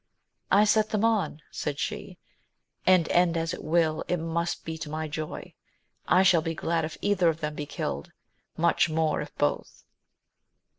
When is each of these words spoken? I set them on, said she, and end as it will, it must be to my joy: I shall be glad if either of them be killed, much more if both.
I 0.49 0.63
set 0.63 0.89
them 0.89 1.05
on, 1.05 1.43
said 1.51 1.77
she, 1.77 2.17
and 2.87 3.07
end 3.09 3.37
as 3.37 3.53
it 3.53 3.63
will, 3.63 4.03
it 4.07 4.17
must 4.17 4.65
be 4.65 4.75
to 4.79 4.89
my 4.89 5.07
joy: 5.07 5.53
I 6.07 6.23
shall 6.23 6.41
be 6.41 6.55
glad 6.55 6.83
if 6.85 6.97
either 7.03 7.29
of 7.29 7.39
them 7.39 7.53
be 7.53 7.67
killed, 7.67 8.11
much 8.57 8.89
more 8.89 9.21
if 9.21 9.35
both. 9.37 9.83